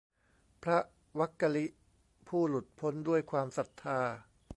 [0.63, 0.79] พระ
[1.19, 1.65] วักกลิ
[2.27, 3.21] ผู้หลุดพ้นด้วย
[3.57, 3.99] ศรัทธา